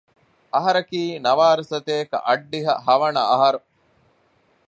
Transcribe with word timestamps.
އަހަރަކީ 0.53 1.01
ނަވާރަސަތޭކަ 1.25 2.17
އަށްޑިހަ 2.27 2.73
ހަވަނަ 2.85 3.21
އަހަރު 3.31 3.59